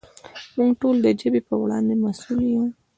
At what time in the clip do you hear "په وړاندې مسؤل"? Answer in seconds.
1.47-2.39